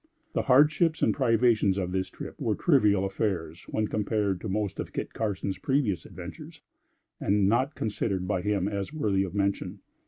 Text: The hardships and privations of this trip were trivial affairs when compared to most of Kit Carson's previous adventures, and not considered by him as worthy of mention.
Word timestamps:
The 0.33 0.41
hardships 0.41 1.03
and 1.03 1.13
privations 1.13 1.77
of 1.77 1.91
this 1.91 2.09
trip 2.09 2.39
were 2.41 2.55
trivial 2.55 3.05
affairs 3.05 3.65
when 3.69 3.87
compared 3.87 4.41
to 4.41 4.49
most 4.49 4.79
of 4.79 4.93
Kit 4.93 5.13
Carson's 5.13 5.59
previous 5.59 6.07
adventures, 6.07 6.61
and 7.19 7.47
not 7.47 7.75
considered 7.75 8.27
by 8.27 8.41
him 8.41 8.67
as 8.67 8.91
worthy 8.91 9.23
of 9.23 9.35
mention. 9.35 9.81